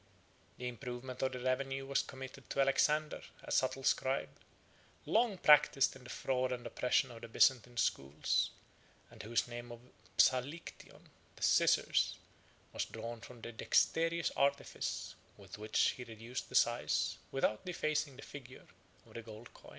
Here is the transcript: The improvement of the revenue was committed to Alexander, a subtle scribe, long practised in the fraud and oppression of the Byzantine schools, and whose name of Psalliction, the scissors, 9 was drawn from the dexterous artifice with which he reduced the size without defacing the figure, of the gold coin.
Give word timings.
The 0.57 0.67
improvement 0.67 1.21
of 1.21 1.31
the 1.31 1.39
revenue 1.39 1.85
was 1.85 2.01
committed 2.01 2.49
to 2.49 2.59
Alexander, 2.61 3.21
a 3.43 3.51
subtle 3.51 3.83
scribe, 3.83 4.29
long 5.05 5.37
practised 5.37 5.95
in 5.95 6.05
the 6.05 6.09
fraud 6.09 6.51
and 6.51 6.65
oppression 6.65 7.11
of 7.11 7.21
the 7.21 7.27
Byzantine 7.27 7.77
schools, 7.77 8.49
and 9.11 9.21
whose 9.21 9.47
name 9.47 9.71
of 9.71 9.79
Psalliction, 10.17 11.07
the 11.35 11.43
scissors, 11.43 12.15
9 12.17 12.23
was 12.73 12.85
drawn 12.85 13.21
from 13.21 13.41
the 13.41 13.51
dexterous 13.51 14.31
artifice 14.35 15.13
with 15.37 15.59
which 15.59 15.89
he 15.91 16.03
reduced 16.03 16.49
the 16.49 16.55
size 16.55 17.19
without 17.31 17.63
defacing 17.63 18.15
the 18.15 18.23
figure, 18.23 18.65
of 19.05 19.13
the 19.13 19.21
gold 19.21 19.53
coin. 19.53 19.69